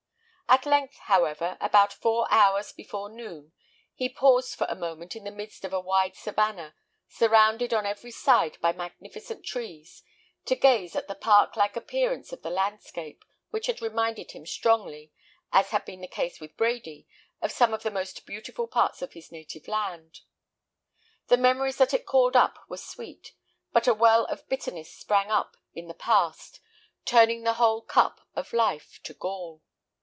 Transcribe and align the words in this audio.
At 0.51 0.65
length, 0.65 0.97
however, 1.03 1.57
about 1.61 1.93
four 1.93 2.27
hours 2.29 2.73
before 2.73 3.07
noon, 3.07 3.53
he 3.93 4.09
paused 4.09 4.53
for 4.57 4.67
a 4.69 4.75
moment 4.75 5.15
in 5.15 5.23
the 5.23 5.31
midst 5.31 5.63
of 5.63 5.71
a 5.71 5.79
wide 5.79 6.17
savannah, 6.17 6.75
surrounded 7.07 7.73
on 7.73 7.85
every 7.85 8.11
side 8.11 8.57
by 8.59 8.73
magnificent 8.73 9.45
trees, 9.45 10.03
to 10.43 10.57
gaze 10.57 10.93
at 10.93 11.07
the 11.07 11.15
park 11.15 11.55
like 11.55 11.77
appearance 11.77 12.33
of 12.33 12.41
the 12.41 12.49
landscape, 12.49 13.23
which 13.51 13.67
had 13.67 13.81
reminded 13.81 14.31
him 14.31 14.45
strongly, 14.45 15.13
as 15.53 15.69
had 15.69 15.85
been 15.85 16.01
the 16.01 16.05
case 16.09 16.41
with 16.41 16.57
Brady, 16.57 17.07
of 17.41 17.53
some 17.53 17.73
of 17.73 17.83
the 17.83 17.89
most 17.89 18.25
beautiful 18.25 18.67
parts 18.67 19.01
of 19.01 19.13
his 19.13 19.31
native 19.31 19.69
land. 19.69 20.19
The 21.27 21.37
memories 21.37 21.77
that 21.77 21.93
it 21.93 22.05
called 22.05 22.35
up 22.35 22.57
were 22.67 22.75
sweet, 22.75 23.31
but 23.71 23.87
a 23.87 23.93
well 23.93 24.25
of 24.25 24.49
bitterness 24.49 24.91
sprang 24.93 25.31
up 25.31 25.55
in 25.73 25.87
the 25.87 25.93
past, 25.93 26.59
turning 27.05 27.43
the 27.43 27.53
whole 27.53 27.81
cup 27.81 28.27
of 28.35 28.51
life 28.51 28.99
to 29.03 29.13
gall. 29.13 29.61